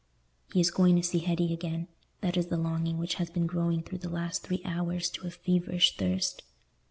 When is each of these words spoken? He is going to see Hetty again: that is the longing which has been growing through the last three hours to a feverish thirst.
He 0.51 0.59
is 0.59 0.71
going 0.71 0.95
to 0.95 1.03
see 1.03 1.19
Hetty 1.19 1.53
again: 1.53 1.87
that 2.21 2.35
is 2.35 2.47
the 2.47 2.57
longing 2.57 2.97
which 2.97 3.13
has 3.21 3.29
been 3.29 3.45
growing 3.45 3.83
through 3.83 3.99
the 3.99 4.09
last 4.09 4.41
three 4.41 4.63
hours 4.65 5.11
to 5.11 5.27
a 5.27 5.29
feverish 5.29 5.95
thirst. 5.95 6.41